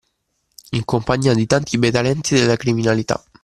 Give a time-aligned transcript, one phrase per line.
[0.71, 3.23] In compagnia di tanti bei talenti della criminalità.